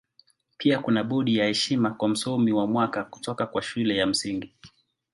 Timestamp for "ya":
1.37-1.45, 3.95-4.07